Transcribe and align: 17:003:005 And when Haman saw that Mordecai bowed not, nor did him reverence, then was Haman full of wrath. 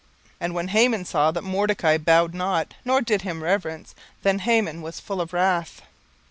17:003:005 0.25 0.37
And 0.41 0.55
when 0.55 0.67
Haman 0.69 1.05
saw 1.05 1.29
that 1.29 1.43
Mordecai 1.43 1.97
bowed 1.99 2.33
not, 2.33 2.73
nor 2.83 3.01
did 3.03 3.21
him 3.21 3.43
reverence, 3.43 3.93
then 4.23 4.37
was 4.37 4.43
Haman 4.45 4.91
full 4.93 5.21
of 5.21 5.31
wrath. 5.31 5.83